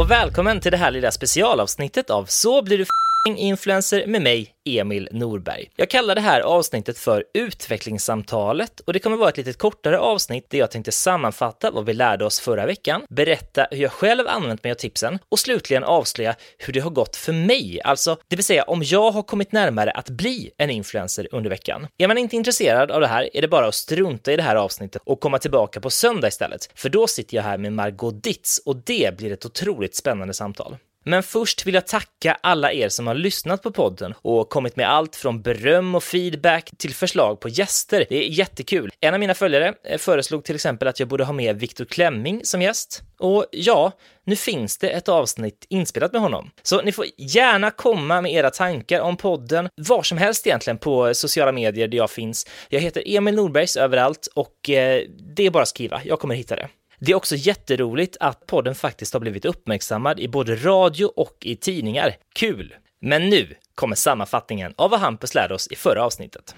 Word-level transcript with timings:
Och 0.00 0.10
välkommen 0.10 0.60
till 0.60 0.72
det 0.72 0.78
här 0.78 0.90
lilla 0.90 1.10
specialavsnittet 1.10 2.10
av 2.10 2.24
Så 2.24 2.62
blir 2.62 2.78
du 2.78 2.84
influencer 3.26 4.06
med 4.06 4.22
mig, 4.22 4.54
Emil 4.64 5.08
Norberg. 5.12 5.70
Jag 5.76 5.90
kallar 5.90 6.14
det 6.14 6.20
här 6.20 6.40
avsnittet 6.40 6.98
för 6.98 7.24
utvecklingssamtalet 7.34 8.80
och 8.80 8.92
det 8.92 8.98
kommer 8.98 9.16
vara 9.16 9.28
ett 9.28 9.36
lite 9.36 9.52
kortare 9.52 9.98
avsnitt 9.98 10.50
där 10.50 10.58
jag 10.58 10.70
tänkte 10.70 10.92
sammanfatta 10.92 11.70
vad 11.70 11.86
vi 11.86 11.92
lärde 11.92 12.24
oss 12.24 12.40
förra 12.40 12.66
veckan, 12.66 13.02
berätta 13.08 13.66
hur 13.70 13.78
jag 13.78 13.92
själv 13.92 14.28
använt 14.28 14.64
mig 14.64 14.70
av 14.70 14.76
tipsen 14.76 15.18
och 15.28 15.38
slutligen 15.38 15.84
avslöja 15.84 16.34
hur 16.58 16.72
det 16.72 16.80
har 16.80 16.90
gått 16.90 17.16
för 17.16 17.32
mig, 17.32 17.80
alltså 17.84 18.16
det 18.28 18.36
vill 18.36 18.44
säga 18.44 18.62
om 18.62 18.82
jag 18.82 19.10
har 19.10 19.22
kommit 19.22 19.52
närmare 19.52 19.90
att 19.90 20.10
bli 20.10 20.50
en 20.56 20.70
influencer 20.70 21.28
under 21.32 21.50
veckan. 21.50 21.86
Är 21.98 22.08
man 22.08 22.18
inte 22.18 22.36
intresserad 22.36 22.90
av 22.90 23.00
det 23.00 23.06
här 23.06 23.36
är 23.36 23.42
det 23.42 23.48
bara 23.48 23.66
att 23.66 23.74
strunta 23.74 24.32
i 24.32 24.36
det 24.36 24.42
här 24.42 24.56
avsnittet 24.56 25.02
och 25.04 25.20
komma 25.20 25.38
tillbaka 25.38 25.80
på 25.80 25.90
söndag 25.90 26.28
istället, 26.28 26.70
för 26.74 26.88
då 26.88 27.06
sitter 27.06 27.36
jag 27.36 27.42
här 27.42 27.58
med 27.58 27.72
Margot 27.72 28.22
Ditz 28.22 28.60
och 28.64 28.76
det 28.76 29.16
blir 29.16 29.32
ett 29.32 29.46
otroligt 29.46 29.96
spännande 29.96 30.34
samtal. 30.34 30.76
Men 31.04 31.22
först 31.22 31.66
vill 31.66 31.74
jag 31.74 31.86
tacka 31.86 32.36
alla 32.40 32.72
er 32.72 32.88
som 32.88 33.06
har 33.06 33.14
lyssnat 33.14 33.62
på 33.62 33.70
podden 33.70 34.14
och 34.22 34.48
kommit 34.48 34.76
med 34.76 34.90
allt 34.90 35.16
från 35.16 35.42
beröm 35.42 35.94
och 35.94 36.04
feedback 36.04 36.70
till 36.78 36.94
förslag 36.94 37.40
på 37.40 37.48
gäster. 37.48 38.06
Det 38.08 38.16
är 38.16 38.28
jättekul. 38.28 38.90
En 39.00 39.14
av 39.14 39.20
mina 39.20 39.34
följare 39.34 39.74
eh, 39.84 39.98
föreslog 39.98 40.44
till 40.44 40.54
exempel 40.54 40.88
att 40.88 41.00
jag 41.00 41.08
borde 41.08 41.24
ha 41.24 41.32
med 41.32 41.60
Viktor 41.60 41.84
Klemming 41.84 42.40
som 42.44 42.62
gäst. 42.62 43.02
Och 43.18 43.46
ja, 43.50 43.92
nu 44.24 44.36
finns 44.36 44.78
det 44.78 44.88
ett 44.88 45.08
avsnitt 45.08 45.66
inspelat 45.68 46.12
med 46.12 46.20
honom. 46.20 46.50
Så 46.62 46.82
ni 46.82 46.92
får 46.92 47.06
gärna 47.16 47.70
komma 47.70 48.20
med 48.20 48.32
era 48.32 48.50
tankar 48.50 49.00
om 49.00 49.16
podden, 49.16 49.68
var 49.76 50.02
som 50.02 50.18
helst 50.18 50.46
egentligen 50.46 50.78
på 50.78 51.14
sociala 51.14 51.52
medier 51.52 51.88
där 51.88 51.98
jag 51.98 52.10
finns. 52.10 52.46
Jag 52.68 52.80
heter 52.80 53.02
Emil 53.06 53.34
Nordbergs 53.34 53.76
överallt 53.76 54.28
och 54.34 54.70
eh, 54.70 55.02
det 55.36 55.46
är 55.46 55.50
bara 55.50 55.62
att 55.62 55.68
skriva, 55.68 56.00
jag 56.04 56.20
kommer 56.20 56.34
hitta 56.34 56.56
det. 56.56 56.68
Det 57.02 57.12
är 57.12 57.16
också 57.16 57.36
jätteroligt 57.36 58.16
att 58.20 58.46
podden 58.46 58.74
faktiskt 58.74 59.12
har 59.12 59.20
blivit 59.20 59.44
uppmärksammad 59.44 60.20
i 60.20 60.28
både 60.28 60.56
radio 60.56 61.04
och 61.04 61.36
i 61.40 61.56
tidningar. 61.56 62.16
Kul! 62.34 62.74
Men 63.00 63.28
nu 63.28 63.54
kommer 63.74 63.96
sammanfattningen 63.96 64.74
av 64.76 64.90
vad 64.90 65.00
Hampus 65.00 65.34
lärde 65.34 65.54
oss 65.54 65.68
i 65.70 65.76
förra 65.76 66.04
avsnittet. 66.04 66.54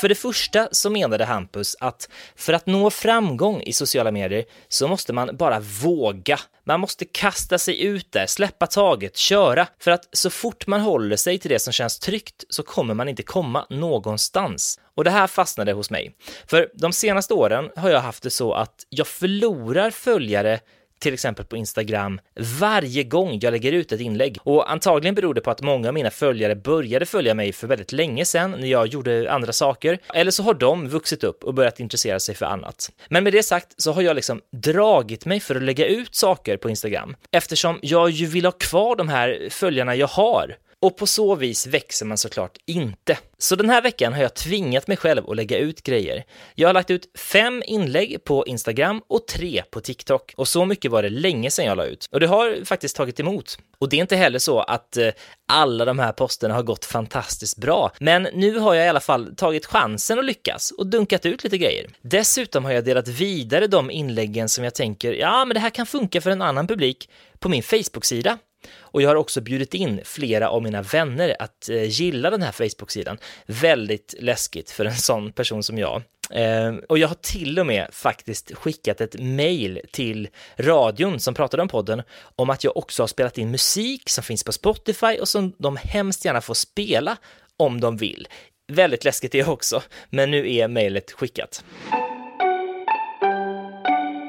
För 0.00 0.08
det 0.08 0.14
första 0.14 0.68
så 0.72 0.90
menade 0.90 1.24
Hampus 1.24 1.76
att 1.80 2.08
för 2.36 2.52
att 2.52 2.66
nå 2.66 2.90
framgång 2.90 3.62
i 3.62 3.72
sociala 3.72 4.10
medier 4.10 4.44
så 4.68 4.88
måste 4.88 5.12
man 5.12 5.36
bara 5.36 5.60
våga. 5.60 6.38
Man 6.64 6.80
måste 6.80 7.04
kasta 7.04 7.58
sig 7.58 7.82
ut 7.82 8.12
där, 8.12 8.26
släppa 8.26 8.66
taget, 8.66 9.16
köra. 9.16 9.66
För 9.78 9.90
att 9.90 10.08
så 10.12 10.30
fort 10.30 10.66
man 10.66 10.80
håller 10.80 11.16
sig 11.16 11.38
till 11.38 11.50
det 11.50 11.58
som 11.58 11.72
känns 11.72 11.98
tryggt 11.98 12.44
så 12.48 12.62
kommer 12.62 12.94
man 12.94 13.08
inte 13.08 13.22
komma 13.22 13.66
någonstans. 13.70 14.80
Och 14.94 15.04
det 15.04 15.10
här 15.10 15.26
fastnade 15.26 15.72
hos 15.72 15.90
mig. 15.90 16.16
För 16.46 16.70
de 16.74 16.92
senaste 16.92 17.34
åren 17.34 17.70
har 17.76 17.90
jag 17.90 18.00
haft 18.00 18.22
det 18.22 18.30
så 18.30 18.54
att 18.54 18.86
jag 18.88 19.06
förlorar 19.06 19.90
följare 19.90 20.60
till 21.02 21.14
exempel 21.14 21.44
på 21.44 21.56
Instagram, 21.56 22.20
varje 22.60 23.04
gång 23.04 23.38
jag 23.42 23.50
lägger 23.50 23.72
ut 23.72 23.92
ett 23.92 24.00
inlägg. 24.00 24.38
Och 24.42 24.70
antagligen 24.70 25.14
beror 25.14 25.34
det 25.34 25.40
på 25.40 25.50
att 25.50 25.62
många 25.62 25.88
av 25.88 25.94
mina 25.94 26.10
följare 26.10 26.56
började 26.56 27.06
följa 27.06 27.34
mig 27.34 27.52
för 27.52 27.66
väldigt 27.66 27.92
länge 27.92 28.24
sedan 28.24 28.50
när 28.50 28.68
jag 28.68 28.86
gjorde 28.86 29.32
andra 29.32 29.52
saker. 29.52 29.98
Eller 30.14 30.30
så 30.30 30.42
har 30.42 30.54
de 30.54 30.88
vuxit 30.88 31.24
upp 31.24 31.44
och 31.44 31.54
börjat 31.54 31.80
intressera 31.80 32.20
sig 32.20 32.34
för 32.34 32.46
annat. 32.46 32.90
Men 33.08 33.24
med 33.24 33.32
det 33.32 33.42
sagt 33.42 33.68
så 33.76 33.92
har 33.92 34.02
jag 34.02 34.16
liksom 34.16 34.40
dragit 34.52 35.26
mig 35.26 35.40
för 35.40 35.54
att 35.54 35.62
lägga 35.62 35.86
ut 35.86 36.14
saker 36.14 36.56
på 36.56 36.70
Instagram 36.70 37.16
eftersom 37.30 37.78
jag 37.82 38.10
ju 38.10 38.26
vill 38.26 38.44
ha 38.44 38.52
kvar 38.52 38.96
de 38.96 39.08
här 39.08 39.48
följarna 39.50 39.94
jag 39.94 40.06
har. 40.06 40.56
Och 40.82 40.96
på 40.96 41.06
så 41.06 41.34
vis 41.34 41.66
växer 41.66 42.06
man 42.06 42.18
såklart 42.18 42.58
inte. 42.66 43.18
Så 43.38 43.56
den 43.56 43.70
här 43.70 43.82
veckan 43.82 44.12
har 44.12 44.22
jag 44.22 44.34
tvingat 44.34 44.86
mig 44.86 44.96
själv 44.96 45.30
att 45.30 45.36
lägga 45.36 45.58
ut 45.58 45.82
grejer. 45.82 46.24
Jag 46.54 46.68
har 46.68 46.74
lagt 46.74 46.90
ut 46.90 47.18
fem 47.18 47.62
inlägg 47.66 48.24
på 48.24 48.46
Instagram 48.46 49.02
och 49.08 49.26
tre 49.26 49.62
på 49.70 49.80
TikTok. 49.80 50.34
Och 50.36 50.48
så 50.48 50.64
mycket 50.64 50.90
var 50.90 51.02
det 51.02 51.08
länge 51.08 51.50
sedan 51.50 51.64
jag 51.64 51.76
la 51.76 51.84
ut. 51.84 52.08
Och 52.12 52.20
det 52.20 52.26
har 52.26 52.64
faktiskt 52.64 52.96
tagit 52.96 53.20
emot. 53.20 53.58
Och 53.78 53.88
det 53.88 53.96
är 53.96 54.00
inte 54.00 54.16
heller 54.16 54.38
så 54.38 54.60
att 54.60 54.96
eh, 54.96 55.08
alla 55.52 55.84
de 55.84 55.98
här 55.98 56.12
posterna 56.12 56.54
har 56.54 56.62
gått 56.62 56.84
fantastiskt 56.84 57.58
bra. 57.58 57.92
Men 57.98 58.22
nu 58.22 58.58
har 58.58 58.74
jag 58.74 58.86
i 58.86 58.88
alla 58.88 59.00
fall 59.00 59.36
tagit 59.36 59.66
chansen 59.66 60.18
att 60.18 60.24
lyckas 60.24 60.70
och 60.70 60.86
dunkat 60.86 61.26
ut 61.26 61.44
lite 61.44 61.58
grejer. 61.58 61.86
Dessutom 62.02 62.64
har 62.64 62.72
jag 62.72 62.84
delat 62.84 63.08
vidare 63.08 63.66
de 63.66 63.90
inläggen 63.90 64.48
som 64.48 64.64
jag 64.64 64.74
tänker, 64.74 65.12
ja, 65.12 65.44
men 65.44 65.54
det 65.54 65.60
här 65.60 65.70
kan 65.70 65.86
funka 65.86 66.20
för 66.20 66.30
en 66.30 66.42
annan 66.42 66.66
publik 66.66 67.08
på 67.38 67.48
min 67.48 67.62
Facebook-sida. 67.62 68.38
Och 68.78 69.02
jag 69.02 69.08
har 69.08 69.16
också 69.16 69.40
bjudit 69.40 69.74
in 69.74 70.00
flera 70.04 70.48
av 70.48 70.62
mina 70.62 70.82
vänner 70.82 71.36
att 71.38 71.68
eh, 71.68 71.84
gilla 71.84 72.30
den 72.30 72.42
här 72.42 72.52
Facebook-sidan. 72.52 73.18
Väldigt 73.46 74.14
läskigt 74.18 74.70
för 74.70 74.84
en 74.84 74.96
sån 74.96 75.32
person 75.32 75.62
som 75.62 75.78
jag. 75.78 76.02
Ehm, 76.30 76.80
och 76.88 76.98
jag 76.98 77.08
har 77.08 77.14
till 77.14 77.58
och 77.58 77.66
med 77.66 77.88
faktiskt 77.92 78.54
skickat 78.54 79.00
ett 79.00 79.20
mail 79.20 79.80
till 79.90 80.28
radion 80.56 81.20
som 81.20 81.34
pratade 81.34 81.62
om 81.62 81.68
podden 81.68 82.02
om 82.36 82.50
att 82.50 82.64
jag 82.64 82.76
också 82.76 83.02
har 83.02 83.08
spelat 83.08 83.38
in 83.38 83.50
musik 83.50 84.10
som 84.10 84.24
finns 84.24 84.44
på 84.44 84.52
Spotify 84.52 85.18
och 85.20 85.28
som 85.28 85.52
de 85.58 85.76
hemskt 85.76 86.24
gärna 86.24 86.40
får 86.40 86.54
spela 86.54 87.16
om 87.56 87.80
de 87.80 87.96
vill. 87.96 88.28
Väldigt 88.72 89.04
läskigt 89.04 89.32
det 89.32 89.44
också, 89.44 89.82
men 90.10 90.30
nu 90.30 90.54
är 90.54 90.68
mejlet 90.68 91.12
skickat. 91.12 91.64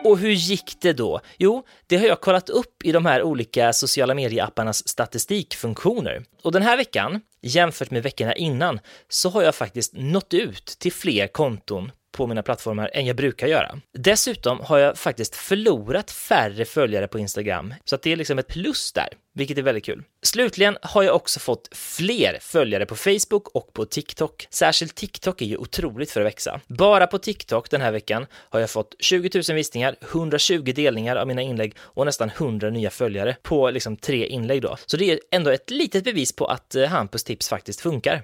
Och 0.04 0.18
hur 0.18 0.32
gick 0.32 0.82
det 0.82 0.94
då? 0.94 1.22
Jo, 1.38 1.66
det 1.88 1.98
har 1.98 2.06
jag 2.08 2.22
kollat 2.22 2.50
upp 2.50 2.86
i 2.86 2.92
de 2.92 3.06
här 3.06 3.24
olika 3.24 3.74
sociala 3.74 4.14
medieapparnas 4.14 4.88
statistikfunktioner. 4.88 6.24
Och 6.44 6.52
den 6.52 6.62
här 6.62 6.78
veckan, 6.78 7.22
jämfört 7.42 7.92
med 7.92 8.04
veckorna 8.04 8.36
innan, 8.36 8.80
så 9.10 9.30
har 9.30 9.44
jag 9.44 9.56
faktiskt 9.56 9.94
nått 9.94 10.34
ut 10.34 10.66
till 10.66 10.94
fler 10.94 11.28
konton 11.28 11.92
på 12.14 12.28
mina 12.28 12.44
plattformar 12.44 12.90
än 12.94 13.06
jag 13.06 13.16
brukar 13.16 13.48
göra. 13.48 13.80
Dessutom 13.98 14.60
har 14.60 14.78
jag 14.78 14.98
faktiskt 14.98 15.36
förlorat 15.36 16.12
färre 16.12 16.66
följare 16.66 17.08
på 17.08 17.20
Instagram, 17.20 17.74
så 17.86 17.96
att 17.96 18.02
det 18.02 18.12
är 18.12 18.16
liksom 18.16 18.40
ett 18.40 18.48
plus 18.48 18.92
där, 18.94 19.08
vilket 19.34 19.58
är 19.58 19.62
väldigt 19.62 19.86
kul. 19.86 20.04
Slutligen 20.22 20.78
har 20.82 21.04
jag 21.04 21.16
också 21.16 21.40
fått 21.40 21.70
fler 21.72 22.38
följare 22.42 22.86
på 22.86 22.96
Facebook 22.96 23.48
och 23.48 23.74
på 23.74 23.86
TikTok. 23.86 24.48
Särskilt 24.50 24.96
TikTok 24.96 25.42
är 25.42 25.46
ju 25.46 25.58
otroligt 25.58 26.12
för 26.12 26.22
att 26.22 26.28
växa. 26.28 26.60
Bara 26.68 27.08
på 27.08 27.18
TikTok 27.18 27.70
den 27.70 27.82
här 27.82 27.92
veckan 27.92 28.26
har 28.34 28.60
jag 28.60 28.70
fått 28.70 28.96
20 29.00 29.30
000 29.50 29.56
visningar, 29.56 29.96
120 30.02 30.74
delningar 30.76 31.16
av 31.16 31.28
mina 31.28 31.42
inlägg 31.42 31.76
och 31.80 32.06
nästan 32.06 32.30
100 32.30 32.70
nya 32.70 32.90
följare 32.90 33.36
på 33.42 33.70
liksom 33.70 33.98
tre 33.98 34.26
inlägg 34.26 34.62
då. 34.62 34.78
Så 34.86 34.98
det 34.98 35.12
är 35.12 35.20
ändå 35.32 35.52
ett 35.52 35.70
litet 35.70 36.04
bevis 36.04 36.36
på 36.36 36.46
att 36.46 36.76
eh, 36.76 36.86
Hampus 36.86 37.24
tips 37.24 37.50
faktiskt 37.50 37.82
funkar. 37.82 38.22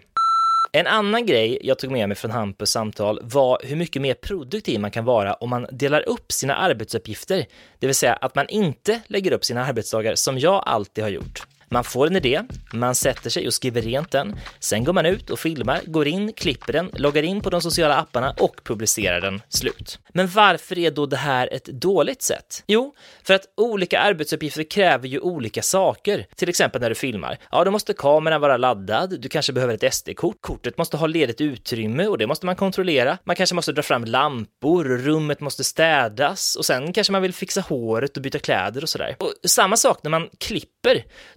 En 0.72 0.88
annan 0.88 1.26
grej 1.26 1.60
jag 1.62 1.80
tog 1.80 1.92
med 1.92 2.10
mig 2.10 2.18
från 2.18 2.32
Hampus 2.32 2.70
samtal 2.70 3.20
var 3.24 3.62
hur 3.64 3.76
mycket 3.76 4.02
mer 4.02 4.14
produktiv 4.14 4.80
man 4.80 4.92
kan 4.92 5.06
vara 5.06 5.34
om 5.34 5.50
man 5.50 5.68
delar 5.72 6.10
upp 6.10 6.32
sina 6.32 6.56
arbetsuppgifter, 6.56 7.46
det 7.80 7.88
vill 7.88 7.96
säga 7.96 8.14
att 8.14 8.36
man 8.36 8.50
inte 8.50 9.02
lägger 9.08 9.32
upp 9.32 9.46
sina 9.46 9.66
arbetsdagar 9.66 10.16
som 10.16 10.40
jag 10.40 10.64
alltid 10.66 11.04
har 11.04 11.12
gjort. 11.12 11.48
Man 11.72 11.84
får 11.84 12.08
en 12.08 12.16
idé, 12.16 12.42
man 12.74 12.96
sätter 12.96 13.30
sig 13.30 13.48
och 13.48 13.54
skriver 13.54 13.82
rent 13.82 14.12
den. 14.12 14.36
Sen 14.60 14.84
går 14.84 14.94
man 14.94 15.06
ut 15.06 15.30
och 15.30 15.40
filmar, 15.40 15.82
går 15.86 16.08
in, 16.08 16.34
klipper 16.34 16.74
den, 16.74 16.90
loggar 16.94 17.24
in 17.24 17.42
på 17.42 17.50
de 17.50 17.62
sociala 17.62 17.96
apparna 17.96 18.36
och 18.40 18.62
publicerar 18.64 19.22
den. 19.22 19.42
Slut. 19.50 20.00
Men 20.14 20.28
varför 20.28 20.80
är 20.80 20.92
då 20.92 21.06
det 21.06 21.18
här 21.18 21.54
ett 21.54 21.66
dåligt 21.66 22.22
sätt? 22.22 22.64
Jo, 22.68 22.96
för 23.24 23.34
att 23.34 23.46
olika 23.58 24.00
arbetsuppgifter 24.00 24.64
kräver 24.64 25.08
ju 25.08 25.20
olika 25.20 25.62
saker. 25.62 26.26
Till 26.36 26.50
exempel 26.50 26.82
när 26.82 26.90
du 26.90 26.96
filmar. 26.96 27.38
Ja, 27.52 27.64
då 27.64 27.72
måste 27.72 27.94
kameran 27.94 28.42
vara 28.42 28.58
laddad, 28.58 29.22
du 29.22 29.30
kanske 29.30 29.54
behöver 29.54 29.74
ett 29.74 29.94
SD-kort, 29.94 30.38
kortet 30.42 30.78
måste 30.78 30.98
ha 30.98 31.08
ledigt 31.08 31.42
utrymme 31.42 32.08
och 32.08 32.18
det 32.18 32.28
måste 32.28 32.46
man 32.46 32.56
kontrollera. 32.56 33.18
Man 33.24 33.36
kanske 33.36 33.56
måste 33.56 33.72
dra 33.72 33.82
fram 33.82 34.06
lampor, 34.06 34.84
rummet 34.86 35.40
måste 35.40 35.64
städas 35.64 36.56
och 36.56 36.66
sen 36.66 36.94
kanske 36.94 37.12
man 37.12 37.22
vill 37.22 37.34
fixa 37.34 37.62
håret 37.62 38.18
och 38.18 38.24
byta 38.24 38.40
kläder 38.40 38.84
och 38.84 38.90
sådär. 38.90 39.16
Och 39.20 39.34
samma 39.50 39.78
sak 39.78 40.00
när 40.04 40.12
man 40.12 40.30
klipper, 40.38 40.70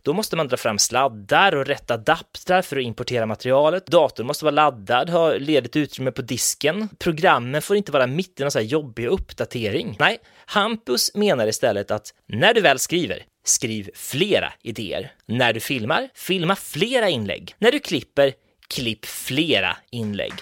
då 0.03 0.13
måste 0.13 0.37
man 0.37 0.49
dra 0.49 0.57
fram 0.57 0.79
sladdar 0.79 1.55
och 1.55 1.67
rätta 1.67 1.95
adaptrar 1.95 2.63
för 2.63 2.77
att 2.77 2.83
importera 2.83 3.27
materialet. 3.27 3.87
Datorn 3.87 4.27
måste 4.27 4.45
vara 4.45 4.55
laddad, 4.55 5.11
ha 5.11 5.33
ledigt 5.33 5.77
utrymme 5.77 6.11
på 6.13 6.23
disken. 6.23 6.89
Programmen 6.99 7.63
får 7.63 7.77
inte 7.77 7.93
vara 7.93 8.07
mitt 8.07 8.41
i 8.41 8.43
någon 8.43 8.51
så 8.51 8.59
här 8.59 8.67
jobbig 8.67 9.07
uppdatering. 9.07 9.97
Nej, 9.99 10.19
Hampus 10.47 11.15
menar 11.15 11.47
istället 11.47 11.91
att 11.91 12.15
när 12.27 12.55
du 12.55 12.61
väl 12.61 12.79
skriver, 12.79 13.25
skriv 13.45 13.91
flera 13.95 14.53
idéer. 14.63 15.13
När 15.27 15.53
du 15.53 15.61
filmar, 15.61 16.09
filma 16.15 16.57
flera 16.57 17.09
inlägg. 17.09 17.55
När 17.59 17.73
du 17.73 17.79
klipper, 17.79 18.33
klipp 18.69 19.07
flera 19.07 19.77
inlägg. 19.91 20.33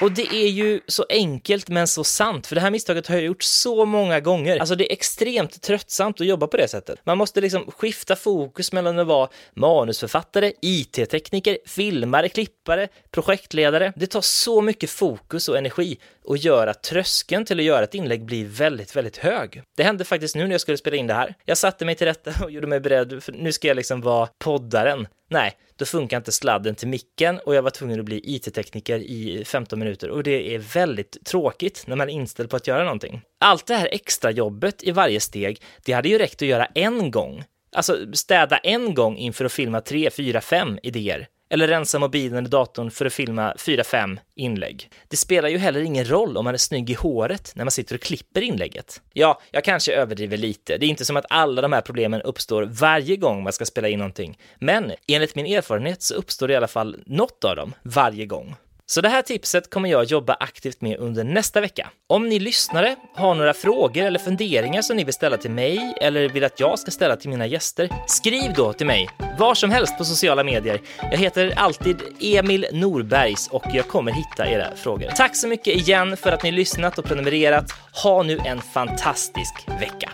Och 0.00 0.12
det 0.12 0.34
är 0.34 0.48
ju 0.48 0.80
så 0.86 1.06
enkelt 1.08 1.68
men 1.68 1.88
så 1.88 2.04
sant, 2.04 2.46
för 2.46 2.54
det 2.54 2.60
här 2.60 2.70
misstaget 2.70 3.06
har 3.06 3.14
jag 3.14 3.24
gjort 3.24 3.42
så 3.42 3.84
många 3.84 4.20
gånger. 4.20 4.58
Alltså 4.58 4.74
det 4.74 4.90
är 4.90 4.92
extremt 4.92 5.62
tröttsamt 5.62 6.20
att 6.20 6.26
jobba 6.26 6.46
på 6.46 6.56
det 6.56 6.68
sättet. 6.68 7.00
Man 7.04 7.18
måste 7.18 7.40
liksom 7.40 7.70
skifta 7.70 8.16
fokus 8.16 8.72
mellan 8.72 8.98
att 8.98 9.06
vara 9.06 9.28
manusförfattare, 9.54 10.52
IT-tekniker, 10.62 11.58
filmare, 11.66 12.28
klippare, 12.28 12.88
projektledare. 13.10 13.92
Det 13.96 14.06
tar 14.06 14.20
så 14.20 14.60
mycket 14.60 14.90
fokus 14.90 15.48
och 15.48 15.58
energi 15.58 15.98
och 16.24 16.36
gör 16.36 16.66
att 16.66 16.82
tröskeln 16.82 17.44
till 17.44 17.58
att 17.58 17.64
göra 17.64 17.84
ett 17.84 17.94
inlägg 17.94 18.24
blir 18.24 18.44
väldigt, 18.44 18.96
väldigt 18.96 19.16
hög. 19.16 19.62
Det 19.76 19.82
hände 19.82 20.04
faktiskt 20.04 20.36
nu 20.36 20.44
när 20.44 20.50
jag 20.50 20.60
skulle 20.60 20.78
spela 20.78 20.96
in 20.96 21.06
det 21.06 21.14
här. 21.14 21.34
Jag 21.44 21.58
satte 21.58 21.84
mig 21.84 21.94
till 21.94 22.06
rätta 22.06 22.44
och 22.44 22.50
gjorde 22.50 22.66
mig 22.66 22.80
beredd, 22.80 23.22
för 23.22 23.32
nu 23.32 23.52
ska 23.52 23.68
jag 23.68 23.76
liksom 23.76 24.00
vara 24.00 24.28
poddaren. 24.38 25.06
Nej, 25.28 25.52
då 25.76 25.84
funkar 25.84 26.16
inte 26.16 26.32
sladden 26.32 26.74
till 26.74 26.88
micken 26.88 27.38
och 27.38 27.54
jag 27.54 27.62
var 27.62 27.70
tvungen 27.70 27.98
att 28.00 28.04
bli 28.04 28.20
IT-tekniker 28.24 28.98
i 28.98 29.44
15 29.44 29.78
minuter 29.78 30.10
och 30.10 30.22
det 30.22 30.54
är 30.54 30.58
väldigt 30.58 31.24
tråkigt 31.24 31.84
när 31.86 31.96
man 31.96 32.08
är 32.08 32.12
inställd 32.12 32.50
på 32.50 32.56
att 32.56 32.66
göra 32.66 32.84
någonting. 32.84 33.20
Allt 33.40 33.66
det 33.66 33.74
här 33.74 33.88
extra 33.92 34.30
jobbet 34.30 34.84
i 34.84 34.90
varje 34.90 35.20
steg, 35.20 35.62
det 35.84 35.92
hade 35.92 36.08
ju 36.08 36.18
räckt 36.18 36.42
att 36.42 36.48
göra 36.48 36.64
en 36.64 37.10
gång. 37.10 37.44
Alltså 37.72 38.12
städa 38.12 38.58
en 38.58 38.94
gång 38.94 39.16
inför 39.16 39.44
att 39.44 39.52
filma 39.52 39.80
tre, 39.80 40.10
fyra, 40.10 40.40
fem 40.40 40.78
idéer 40.82 41.28
eller 41.50 41.68
rensa 41.68 41.98
mobilen 41.98 42.38
eller 42.38 42.48
datorn 42.48 42.90
för 42.90 43.06
att 43.06 43.12
filma 43.12 43.54
4-5 43.58 44.18
inlägg. 44.34 44.90
Det 45.08 45.16
spelar 45.16 45.48
ju 45.48 45.58
heller 45.58 45.80
ingen 45.80 46.10
roll 46.10 46.36
om 46.36 46.44
man 46.44 46.54
är 46.54 46.58
snygg 46.58 46.90
i 46.90 46.94
håret 46.94 47.52
när 47.54 47.64
man 47.64 47.70
sitter 47.70 47.94
och 47.94 48.00
klipper 48.00 48.40
inlägget. 48.40 49.00
Ja, 49.12 49.40
jag 49.50 49.64
kanske 49.64 49.92
överdriver 49.92 50.36
lite. 50.36 50.78
Det 50.78 50.86
är 50.86 50.88
inte 50.88 51.04
som 51.04 51.16
att 51.16 51.26
alla 51.30 51.62
de 51.62 51.72
här 51.72 51.80
problemen 51.80 52.22
uppstår 52.22 52.62
varje 52.62 53.16
gång 53.16 53.42
man 53.42 53.52
ska 53.52 53.64
spela 53.64 53.88
in 53.88 53.98
någonting. 53.98 54.38
Men 54.58 54.92
enligt 55.06 55.34
min 55.34 55.46
erfarenhet 55.46 56.02
så 56.02 56.14
uppstår 56.14 56.48
det 56.48 56.54
i 56.54 56.56
alla 56.56 56.68
fall 56.68 56.96
något 57.06 57.44
av 57.44 57.56
dem 57.56 57.74
varje 57.82 58.26
gång. 58.26 58.56
Så 58.90 59.00
det 59.00 59.08
här 59.08 59.22
tipset 59.22 59.70
kommer 59.70 59.88
jag 59.88 60.04
jobba 60.04 60.34
aktivt 60.34 60.80
med 60.80 60.98
under 60.98 61.24
nästa 61.24 61.60
vecka. 61.60 61.90
Om 62.06 62.28
ni 62.28 62.38
lyssnare 62.38 62.96
har 63.14 63.34
några 63.34 63.54
frågor 63.54 64.02
eller 64.02 64.18
funderingar 64.18 64.82
som 64.82 64.96
ni 64.96 65.04
vill 65.04 65.14
ställa 65.14 65.36
till 65.36 65.50
mig 65.50 65.94
eller 66.00 66.28
vill 66.28 66.44
att 66.44 66.60
jag 66.60 66.78
ska 66.78 66.90
ställa 66.90 67.16
till 67.16 67.30
mina 67.30 67.46
gäster, 67.46 67.88
skriv 68.06 68.52
då 68.56 68.72
till 68.72 68.86
mig 68.86 69.08
var 69.38 69.54
som 69.54 69.70
helst 69.70 69.98
på 69.98 70.04
sociala 70.04 70.44
medier. 70.44 70.80
Jag 71.10 71.18
heter 71.18 71.52
alltid 71.56 71.96
Emil 72.20 72.66
Norbergs 72.72 73.48
och 73.48 73.64
jag 73.72 73.88
kommer 73.88 74.12
hitta 74.12 74.46
era 74.46 74.76
frågor. 74.76 75.10
Tack 75.16 75.36
så 75.36 75.48
mycket 75.48 75.76
igen 75.76 76.16
för 76.16 76.32
att 76.32 76.42
ni 76.42 76.52
lyssnat 76.52 76.98
och 76.98 77.04
prenumererat. 77.04 77.72
Ha 78.02 78.22
nu 78.22 78.38
en 78.44 78.60
fantastisk 78.60 79.54
vecka. 79.80 80.12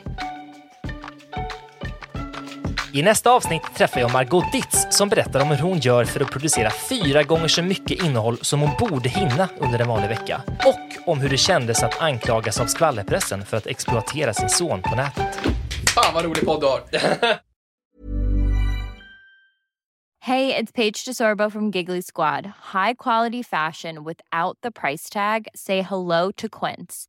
I 2.94 3.02
nästa 3.02 3.30
avsnitt 3.30 3.62
träffar 3.74 4.00
jag 4.00 4.12
Margot 4.12 4.52
Ditz 4.52 4.86
som 4.90 5.08
berättar 5.08 5.40
om 5.40 5.48
hur 5.48 5.58
hon 5.58 5.78
gör 5.78 6.04
för 6.04 6.20
att 6.20 6.30
producera 6.30 6.70
fyra 6.70 7.22
gånger 7.22 7.48
så 7.48 7.62
mycket 7.62 8.04
innehåll 8.04 8.38
som 8.40 8.60
hon 8.60 8.70
borde 8.78 9.08
hinna 9.08 9.48
under 9.58 9.78
en 9.78 9.88
vanlig 9.88 10.08
vecka. 10.08 10.42
Och 10.46 11.08
om 11.12 11.20
hur 11.20 11.28
det 11.28 11.36
kändes 11.36 11.82
att 11.82 12.02
anklagas 12.02 12.60
av 12.60 12.66
skvallerpressen 12.66 13.44
för 13.46 13.56
att 13.56 13.66
exploatera 13.66 14.34
sin 14.34 14.48
son 14.48 14.82
på 14.82 14.96
nätet. 14.96 15.40
Fan 15.94 16.14
vad 16.14 16.24
rolig 16.24 16.44
podd 16.44 16.60
du 16.60 16.66
har! 16.66 16.82
Hey, 20.26 20.56
it's 20.56 20.72
Paige 20.72 21.04
DeSorbo 21.04 21.50
from 21.50 21.70
Giggly 21.70 22.00
Squad. 22.00 22.46
High 22.72 22.94
quality 22.94 23.42
fashion 23.42 24.04
without 24.04 24.56
the 24.62 24.70
price 24.70 25.10
tag. 25.10 25.48
Say 25.54 25.82
hello 25.82 26.32
to 26.36 26.48
Quince. 26.48 27.08